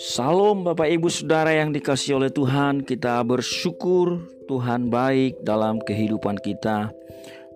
[0.00, 6.88] Salam Bapak Ibu Saudara yang dikasih oleh Tuhan Kita bersyukur Tuhan baik dalam kehidupan kita.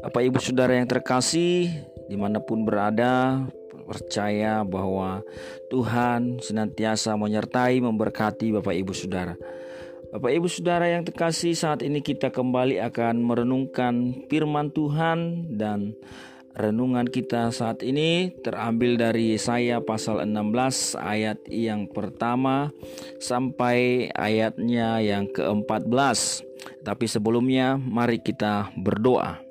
[0.04, 1.72] Bapak Ibu Saudara yang terkasih
[2.04, 3.41] Di mana pun berada
[3.89, 5.25] Percaya bahwa
[5.73, 9.39] Tuhan senantiasa menyertai memberkati Bapak Ibu Saudara.
[10.12, 15.95] Bapak Ibu Saudara yang terkasih saat ini kita kembali akan merenungkan firman Tuhan dan
[16.57, 22.73] Renungan kita saat ini terambil dari Yesaya pasal 16 ayat yang pertama
[23.20, 26.48] sampai ayatnya yang ke-14.
[26.80, 29.45] Tapi sebelumnya mari kita berdoa.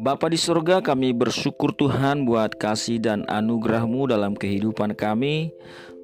[0.00, 5.52] Bapa di surga kami bersyukur Tuhan buat kasih dan anugerahmu dalam kehidupan kami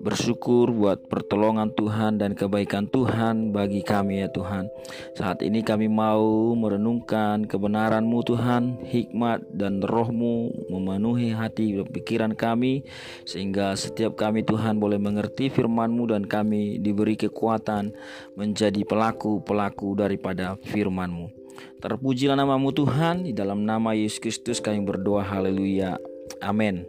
[0.04, 4.68] bersyukur buat pertolongan Tuhan dan kebaikan Tuhan bagi kami ya Tuhan.
[5.16, 12.84] Saat ini kami mau merenungkan kebenaran-Mu Tuhan, hikmat dan roh-Mu memenuhi hati dan pikiran kami
[13.24, 17.96] sehingga setiap kami Tuhan boleh mengerti firman-Mu dan kami diberi kekuatan
[18.36, 21.45] menjadi pelaku-pelaku daripada firman-Mu.
[21.80, 26.00] Terpujilah namamu Tuhan, di dalam nama Yesus Kristus kami berdoa haleluya.
[26.42, 26.84] Amin.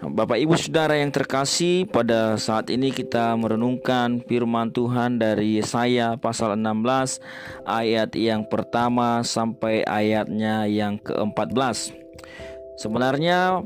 [0.00, 6.56] Bapak Ibu Saudara yang terkasih, pada saat ini kita merenungkan firman Tuhan dari Yesaya pasal
[6.56, 7.20] 16
[7.68, 11.92] ayat yang pertama sampai ayatnya yang ke-14.
[12.80, 13.60] Sebenarnya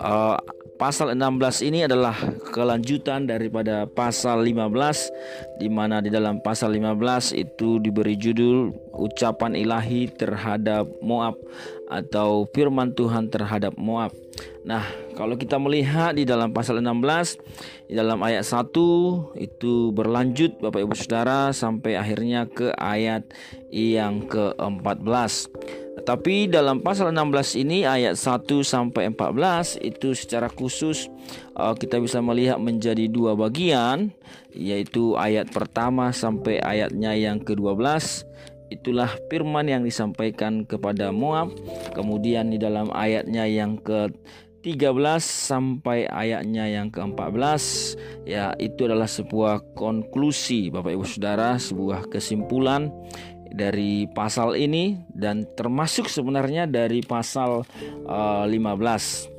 [0.00, 0.38] uh,
[0.74, 2.14] pasal 16 ini adalah
[2.50, 10.10] kelanjutan daripada pasal 15 di mana di dalam pasal 15 itu diberi judul ucapan ilahi
[10.10, 11.38] terhadap Moab
[11.86, 14.10] atau firman Tuhan terhadap Moab.
[14.64, 14.82] Nah,
[15.14, 17.38] kalau kita melihat di dalam pasal 16
[17.86, 18.74] di dalam ayat 1
[19.38, 23.28] itu berlanjut Bapak Ibu Saudara sampai akhirnya ke ayat
[23.70, 25.52] yang ke-14.
[26.04, 31.08] Tetapi dalam pasal 16 ini ayat 1 sampai 14 itu secara khusus
[31.56, 34.12] uh, kita bisa melihat menjadi dua bagian
[34.52, 37.80] yaitu ayat pertama sampai ayatnya yang ke-12
[38.68, 41.56] itulah firman yang disampaikan kepada Moab.
[41.96, 44.12] Kemudian di dalam ayatnya yang ke
[44.60, 44.92] 13
[45.24, 47.64] sampai ayatnya yang ke-14
[48.28, 52.88] ya itu adalah sebuah konklusi Bapak Ibu Saudara, sebuah kesimpulan
[53.54, 57.62] dari pasal ini dan termasuk sebenarnya dari pasal
[58.10, 59.30] uh, eh, 15.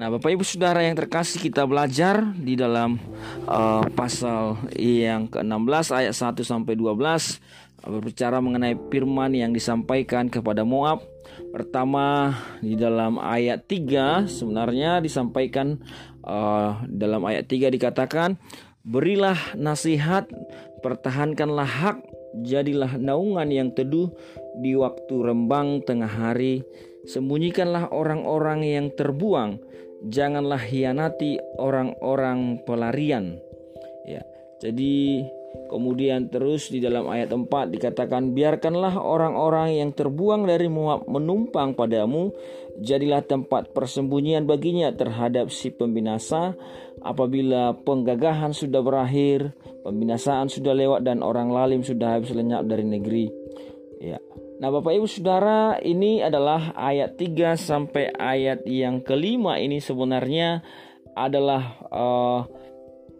[0.00, 2.96] Nah, Bapak Ibu Saudara yang terkasih kita belajar di dalam
[3.44, 11.04] uh, pasal yang ke-16 ayat 1 sampai 12 berbicara mengenai firman yang disampaikan kepada Moab.
[11.52, 12.32] Pertama
[12.64, 15.80] di dalam ayat 3 sebenarnya disampaikan
[16.24, 18.40] uh, dalam ayat 3 dikatakan
[18.84, 20.28] berilah nasihat,
[20.80, 21.98] pertahankanlah hak,
[22.34, 24.10] jadilah naungan yang teduh
[24.58, 26.62] di waktu rembang tengah hari,
[27.06, 29.58] sembunyikanlah orang-orang yang terbuang,
[30.06, 33.38] janganlah hianati orang-orang pelarian.
[34.06, 34.22] Ya.
[34.60, 41.78] Jadi Kemudian terus di dalam ayat 4 dikatakan biarkanlah orang-orang yang terbuang dari Moab menumpang
[41.78, 42.34] padamu
[42.78, 46.58] jadilah tempat persembunyian baginya terhadap si pembinasa
[47.00, 53.26] apabila penggagahan sudah berakhir pembinasaan sudah lewat dan orang lalim sudah habis lenyap dari negeri.
[54.00, 54.16] Ya.
[54.60, 60.60] Nah, Bapak Ibu Saudara, ini adalah ayat 3 sampai ayat yang kelima ini sebenarnya
[61.16, 62.40] adalah uh,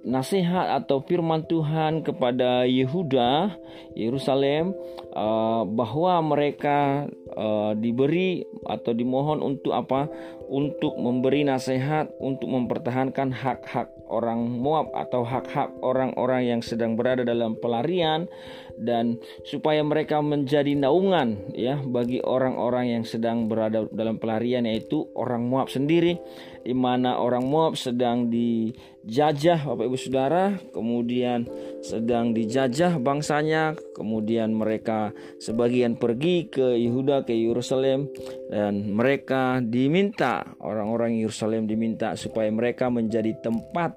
[0.00, 3.52] nasihat atau firman Tuhan kepada Yehuda
[3.92, 4.72] Yerusalem
[5.12, 7.04] uh, bahwa mereka
[7.36, 10.08] uh, diberi atau dimohon untuk apa?
[10.50, 17.54] Untuk memberi nasihat untuk mempertahankan hak-hak orang Moab atau hak-hak orang-orang yang sedang berada dalam
[17.54, 18.26] pelarian
[18.74, 25.46] dan supaya mereka menjadi naungan ya bagi orang-orang yang sedang berada dalam pelarian yaitu orang
[25.46, 26.18] Moab sendiri
[26.60, 31.48] di mana orang Moab sedang dijajah Bapak Ibu Saudara kemudian
[31.80, 38.12] sedang dijajah bangsanya kemudian mereka sebagian pergi ke Yehuda ke Yerusalem
[38.52, 43.96] dan mereka diminta orang-orang Yerusalem diminta supaya mereka menjadi tempat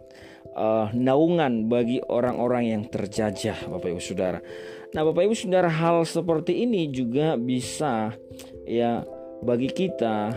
[0.56, 4.40] uh, naungan bagi orang-orang yang terjajah Bapak Ibu Saudara.
[4.94, 8.14] Nah, Bapak Ibu Saudara hal seperti ini juga bisa
[8.70, 9.02] ya
[9.44, 10.32] bagi kita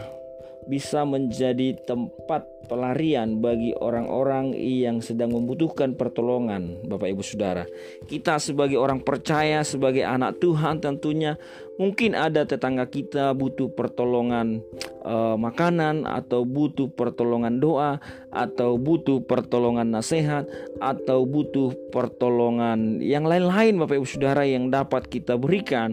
[0.67, 7.63] bisa menjadi tempat pelarian bagi orang-orang yang sedang membutuhkan pertolongan, Bapak Ibu Saudara.
[8.11, 11.39] Kita sebagai orang percaya, sebagai anak Tuhan tentunya
[11.77, 14.65] Mungkin ada tetangga kita butuh pertolongan
[15.05, 18.01] uh, makanan atau butuh pertolongan doa
[18.33, 20.49] atau butuh pertolongan nasihat
[20.81, 25.93] atau butuh pertolongan yang lain-lain Bapak Ibu Saudara yang dapat kita berikan.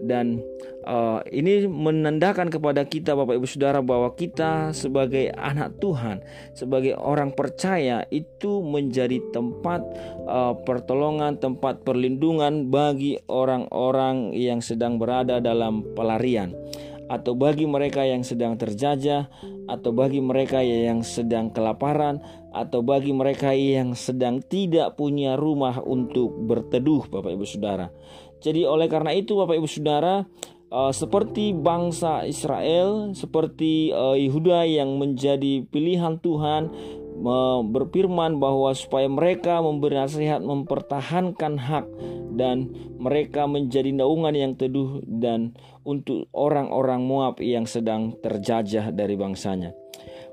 [0.00, 0.40] Dan
[0.88, 6.24] uh, ini menandakan kepada kita Bapak Ibu Saudara bahwa kita sebagai anak Tuhan,
[6.56, 9.84] sebagai orang percaya itu menjadi tempat
[10.24, 16.56] uh, pertolongan, tempat perlindungan bagi orang-orang yang sedang berada dalam pelarian
[17.10, 19.26] atau bagi mereka yang sedang terjajah
[19.66, 22.22] atau bagi mereka yang sedang kelaparan
[22.54, 27.90] atau bagi mereka yang sedang tidak punya rumah untuk berteduh Bapak Ibu Saudara.
[28.38, 30.22] Jadi oleh karena itu Bapak Ibu Saudara
[30.70, 36.70] uh, seperti bangsa Israel, seperti uh, Yehuda yang menjadi pilihan Tuhan
[37.68, 41.84] berfirman bahwa supaya mereka memberi nasihat mempertahankan hak
[42.40, 45.52] dan mereka menjadi naungan yang teduh dan
[45.84, 49.76] untuk orang-orang Moab yang sedang terjajah dari bangsanya.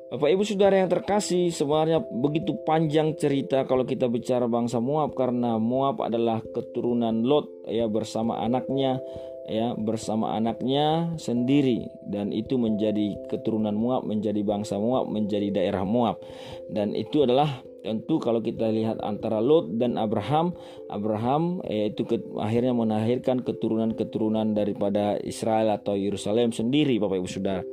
[0.08, 5.60] Bapak Ibu Saudara yang terkasih, sebenarnya begitu panjang cerita kalau kita bicara bangsa Moab karena
[5.60, 9.04] Moab adalah keturunan Lot ya bersama anaknya
[9.52, 16.24] ya bersama anaknya sendiri dan itu menjadi keturunan Moab, menjadi bangsa Moab, menjadi daerah Moab.
[16.72, 20.54] Dan itu adalah tentu kalau kita lihat antara Lot dan Abraham,
[20.90, 27.64] Abraham yaitu ke, akhirnya menahirkan keturunan-keturunan daripada Israel atau Yerusalem sendiri Bapak Ibu Saudara.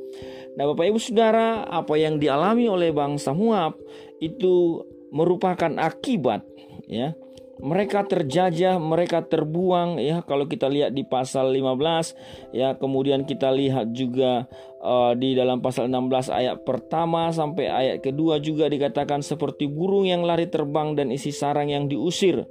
[0.55, 3.79] Nah, Bapak Ibu Saudara, apa yang dialami oleh bangsa Moab
[4.23, 4.83] itu
[5.15, 6.43] merupakan akibat
[6.91, 7.15] ya.
[7.63, 13.95] Mereka terjajah, mereka terbuang ya kalau kita lihat di pasal 15 ya, kemudian kita lihat
[13.95, 14.51] juga
[14.83, 20.27] uh, di dalam pasal 16 ayat pertama sampai ayat kedua juga dikatakan seperti burung yang
[20.27, 22.43] lari terbang dan isi sarang yang diusir.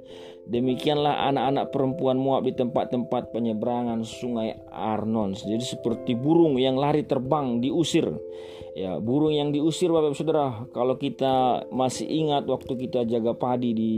[0.44, 5.32] Demikianlah anak-anak perempuan Moab di tempat-tempat penyeberangan sungai Arnon.
[5.32, 8.12] Jadi seperti burung yang lari terbang diusir.
[8.74, 10.66] Ya, burung yang diusir Bapak Ibu Saudara.
[10.74, 13.92] Kalau kita masih ingat waktu kita jaga padi di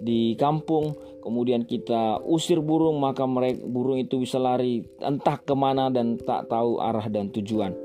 [0.00, 5.92] di kampung, kemudian kita usir burung, maka mereka burung itu bisa lari entah ke mana
[5.92, 7.76] dan tak tahu arah dan tujuan.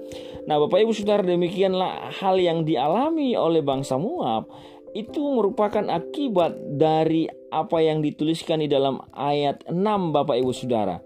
[0.48, 4.50] Nah, Bapak Ibu Saudara, demikianlah hal yang dialami oleh bangsa Moab
[4.94, 9.76] itu merupakan akibat dari apa yang dituliskan di dalam ayat 6
[10.14, 11.02] Bapak Ibu Saudara.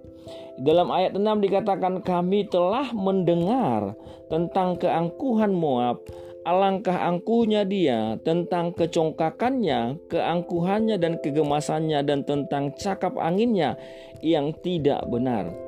[0.59, 3.97] Dalam ayat 6 dikatakan kami telah mendengar
[4.29, 6.05] tentang keangkuhan Moab,
[6.45, 13.79] alangkah angkuhnya dia, tentang kecongkakannya, keangkuhannya dan kegemasannya dan tentang cakap anginnya
[14.21, 15.62] yang tidak benar.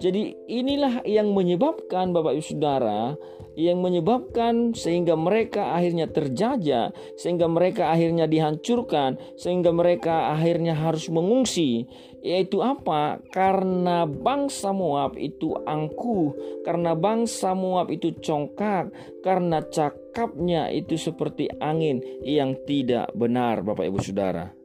[0.00, 3.14] Jadi inilah yang menyebabkan Bapak Ibu Saudara
[3.58, 11.84] yang menyebabkan sehingga mereka akhirnya terjajah, sehingga mereka akhirnya dihancurkan, sehingga mereka akhirnya harus mengungsi.
[12.20, 13.16] Yaitu apa?
[13.32, 18.92] Karena bangsa Moab itu angkuh, karena bangsa Moab itu congkak,
[19.24, 24.59] karena cakapnya itu seperti angin yang tidak benar, Bapak Ibu Saudara.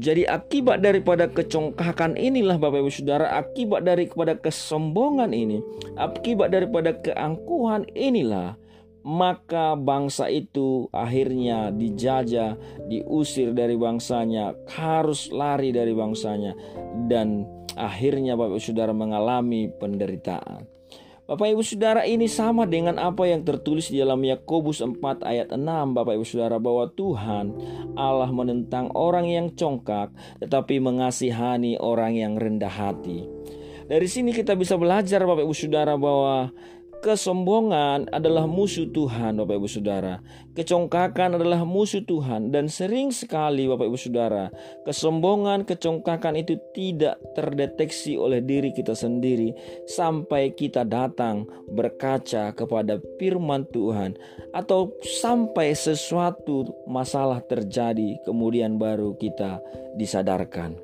[0.00, 5.60] Jadi akibat daripada kecongkakan inilah Bapak Ibu Saudara, akibat daripada kesombongan ini,
[6.00, 8.56] akibat daripada keangkuhan inilah
[9.02, 12.54] maka bangsa itu akhirnya dijajah,
[12.86, 16.54] diusir dari bangsanya, harus lari dari bangsanya
[17.10, 17.42] dan
[17.74, 20.66] akhirnya Bapak Ibu Saudara mengalami penderitaan.
[21.22, 25.62] Bapak Ibu Saudara ini sama dengan apa yang tertulis di dalam Yakobus 4 ayat 6
[25.94, 27.46] Bapak Ibu Saudara bahwa Tuhan
[27.94, 30.10] Allah menentang orang yang congkak
[30.42, 33.22] tetapi mengasihani orang yang rendah hati.
[33.86, 36.50] Dari sini kita bisa belajar Bapak Ibu Saudara bahwa
[37.02, 40.22] Kesombongan adalah musuh Tuhan, Bapak Ibu Saudara.
[40.54, 44.54] Kecongkakan adalah musuh Tuhan, dan sering sekali, Bapak Ibu Saudara,
[44.86, 49.50] kesombongan, kecongkakan itu tidak terdeteksi oleh diri kita sendiri
[49.90, 51.42] sampai kita datang
[51.74, 54.14] berkaca kepada firman Tuhan,
[54.54, 59.58] atau sampai sesuatu masalah terjadi, kemudian baru kita
[59.98, 60.78] disadarkan.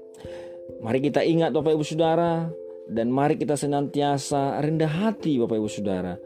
[0.83, 2.51] Mari kita ingat, Bapak Ibu Saudara,
[2.89, 6.17] dan mari kita senantiasa rendah hati Bapak Ibu Saudara.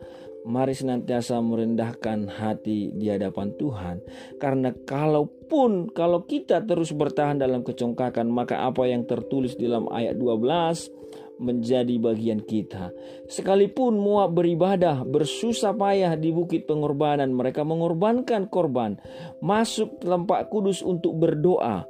[0.43, 3.97] Mari senantiasa merendahkan hati di hadapan Tuhan.
[4.43, 11.39] Karena kalaupun kalau kita terus bertahan dalam kecongkakan, maka apa yang tertulis dalam ayat 12
[11.39, 12.91] menjadi bagian kita.
[13.31, 18.99] Sekalipun Moab beribadah, bersusah payah di bukit pengorbanan, mereka mengorbankan korban,
[19.39, 21.87] masuk tempat kudus untuk berdoa,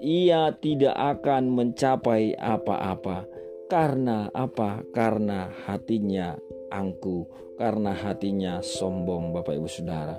[0.00, 3.39] ia tidak akan mencapai apa-apa
[3.70, 4.82] karena apa?
[4.90, 6.34] Karena hatinya
[6.74, 10.18] angku, karena hatinya sombong, Bapak Ibu Saudara.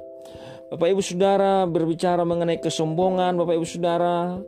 [0.71, 4.39] Bapak Ibu Saudara berbicara mengenai kesombongan, Bapak Ibu Saudara,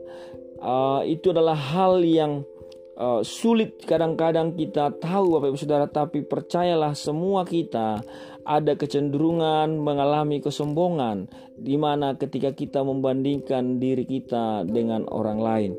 [0.64, 2.48] uh, itu adalah hal yang
[2.96, 8.00] uh, sulit kadang-kadang kita tahu Bapak Ibu Saudara tapi percayalah semua kita
[8.44, 15.72] ada kecenderungan mengalami kesombongan di mana ketika kita membandingkan diri kita dengan orang lain.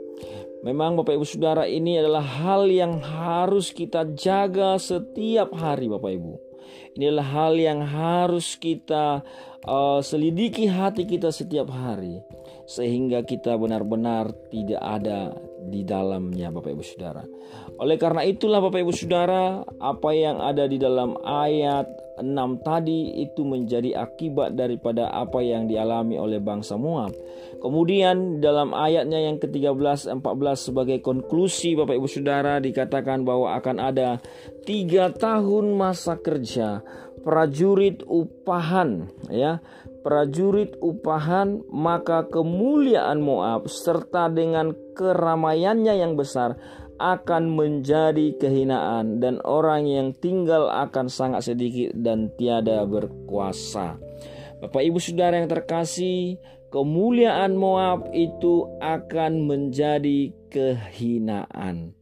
[0.65, 6.33] Memang Bapak Ibu Saudara ini adalah hal yang harus kita jaga setiap hari Bapak Ibu.
[6.97, 9.21] Ini adalah hal yang harus kita
[9.61, 12.17] uh, selidiki hati kita setiap hari
[12.65, 15.37] sehingga kita benar-benar tidak ada
[15.69, 17.21] di dalamnya Bapak Ibu Saudara.
[17.75, 23.43] Oleh karena itulah Bapak Ibu Saudara, apa yang ada di dalam ayat 6 tadi itu
[23.43, 27.11] menjadi akibat daripada apa yang dialami oleh bangsa Moab.
[27.59, 30.23] Kemudian dalam ayatnya yang ke-13 14
[30.71, 34.23] sebagai konklusi Bapak Ibu Saudara dikatakan bahwa akan ada
[34.63, 36.79] tiga tahun masa kerja
[37.25, 39.59] prajurit upahan ya
[40.05, 46.53] prajurit upahan, maka kemuliaan Moab serta dengan keramaiannya yang besar
[46.99, 53.99] akan menjadi kehinaan dan orang yang tinggal akan sangat sedikit dan tiada berkuasa.
[54.63, 56.39] Bapak Ibu Saudara yang terkasih,
[56.71, 61.95] kemuliaan Moab itu akan menjadi kehinaan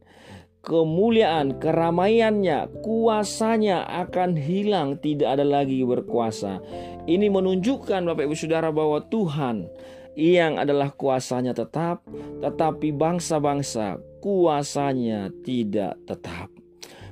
[0.64, 6.58] kemuliaan, keramaiannya, kuasanya akan hilang, tidak ada lagi berkuasa.
[7.04, 9.68] Ini menunjukkan Bapak Ibu Saudara bahwa Tuhan
[10.14, 12.06] yang adalah kuasanya tetap,
[12.42, 16.48] tetapi bangsa-bangsa kuasanya tidak tetap.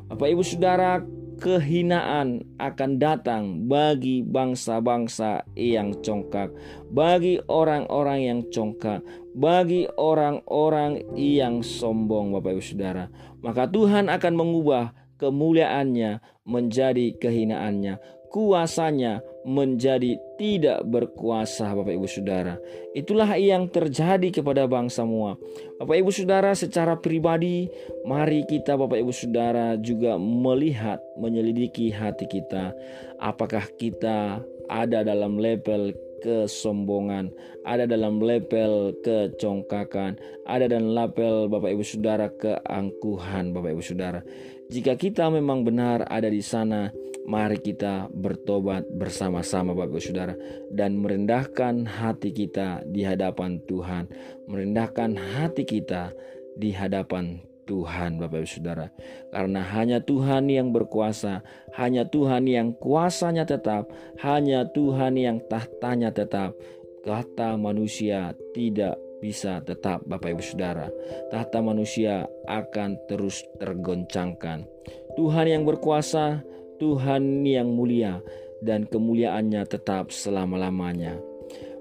[0.09, 1.03] Bapak Ibu Saudara,
[1.43, 6.55] kehinaan akan datang bagi bangsa-bangsa yang congkak,
[6.95, 9.03] bagi orang-orang yang congkak,
[9.35, 13.11] bagi orang-orang yang sombong, Bapak Ibu Saudara.
[13.43, 17.99] Maka Tuhan akan mengubah kemuliaannya menjadi kehinaannya,
[18.31, 22.59] kuasanya menjadi tidak berkuasa Bapak Ibu Saudara.
[22.95, 25.35] Itulah yang terjadi kepada bangsa semua.
[25.83, 27.67] Bapak Ibu Saudara secara pribadi
[28.07, 32.71] mari kita Bapak Ibu Saudara juga melihat menyelidiki hati kita
[33.19, 37.35] apakah kita ada dalam level kesombongan,
[37.67, 44.23] ada dalam level kecongkakan, ada dalam level Bapak Ibu Saudara keangkuhan Bapak Ibu Saudara.
[44.71, 46.89] Jika kita memang benar ada di sana,
[47.27, 50.35] mari kita bertobat bersama-sama Bapak Ibu Saudara
[50.75, 54.11] dan merendahkan hati kita di hadapan Tuhan,
[54.51, 56.11] merendahkan hati kita
[56.59, 58.87] di hadapan Tuhan Bapak Ibu Saudara.
[59.31, 61.47] Karena hanya Tuhan yang berkuasa,
[61.79, 63.89] hanya Tuhan yang kuasanya tetap,
[64.21, 66.55] hanya Tuhan yang tahtanya tetap.
[67.03, 70.91] Kata manusia tidak bisa tetap Bapak Ibu Saudara.
[71.31, 74.67] Tahta manusia akan terus tergoncangkan.
[75.15, 76.43] Tuhan yang berkuasa,
[76.83, 78.19] Tuhan yang mulia
[78.59, 81.15] dan kemuliaannya tetap selama-lamanya.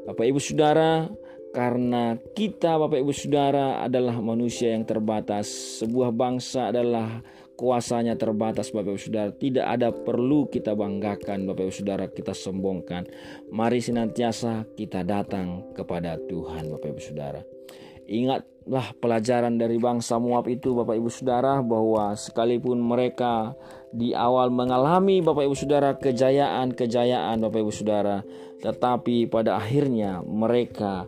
[0.05, 1.10] Bapak Ibu Saudara,
[1.50, 5.50] karena kita Bapak Ibu Saudara adalah manusia yang terbatas,
[5.81, 7.25] sebuah bangsa adalah
[7.58, 9.29] kuasanya terbatas Bapak Ibu Saudara.
[9.34, 13.10] Tidak ada perlu kita banggakan Bapak Ibu Saudara, kita sombongkan.
[13.50, 17.41] Mari senantiasa kita datang kepada Tuhan Bapak Ibu Saudara.
[18.10, 23.53] Ingatlah pelajaran dari bangsa Moab itu Bapak Ibu Saudara bahwa sekalipun mereka
[23.91, 28.24] di awal mengalami Bapak Ibu Saudara kejayaan-kejayaan Bapak Ibu Saudara,
[28.63, 31.05] tetapi pada akhirnya mereka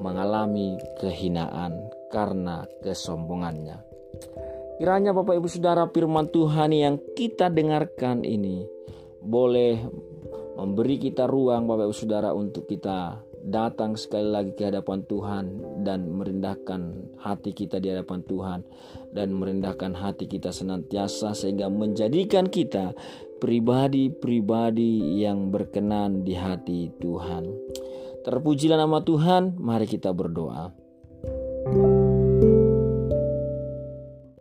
[0.00, 1.76] mengalami kehinaan
[2.08, 3.84] karena kesombongannya.
[4.80, 8.64] Kiranya Bapak Ibu Saudara firman Tuhan yang kita dengarkan ini
[9.20, 9.76] boleh
[10.56, 15.44] memberi kita ruang Bapak Ibu Saudara untuk kita datang sekali lagi ke hadapan Tuhan
[15.86, 16.80] dan merendahkan
[17.20, 18.60] hati kita di hadapan Tuhan
[19.16, 22.92] dan merendahkan hati kita senantiasa sehingga menjadikan kita
[23.40, 27.48] pribadi-pribadi yang berkenan di hati Tuhan.
[28.20, 30.76] Terpujilah nama Tuhan, mari kita berdoa.
[31.60, 31.99] thank you